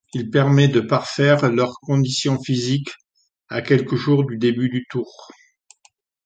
Il 0.15 0.31
permet 0.31 0.67
de 0.67 0.79
parfaire 0.81 1.51
leur 1.51 1.73
condition 1.79 2.41
physique, 2.41 2.89
à 3.49 3.61
quelques 3.61 3.93
jours 3.97 4.25
du 4.25 4.35
début 4.39 4.67
du 4.67 4.83
Tour. 4.89 5.27